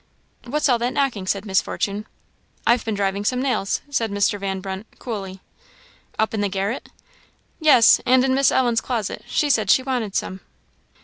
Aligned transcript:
"What's 0.45 0.67
all 0.67 0.79
that 0.79 0.93
knocking?" 0.93 1.27
said 1.27 1.45
Miss 1.45 1.61
Fortune. 1.61 2.07
"I've 2.65 2.83
been 2.83 2.95
driving 2.95 3.23
some 3.23 3.39
nails," 3.39 3.81
said 3.91 4.09
Mr. 4.09 4.39
Van 4.39 4.59
Brunt, 4.59 4.87
coolly. 4.97 5.41
"Up 6.17 6.33
in 6.33 6.41
the 6.41 6.49
garret?" 6.49 6.89
"Yes, 7.59 8.01
and 8.03 8.25
in 8.25 8.33
Miss 8.33 8.51
Ellen's 8.51 8.81
closet; 8.81 9.23
she 9.27 9.47
said 9.47 9.69
she 9.69 9.83
wanted 9.83 10.15
some." 10.15 10.39